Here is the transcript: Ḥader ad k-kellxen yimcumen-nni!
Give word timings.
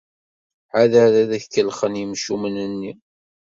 Ḥader 0.71 1.11
ad 1.21 1.31
k-kellxen 1.41 1.99
yimcumen-nni! 1.99 2.93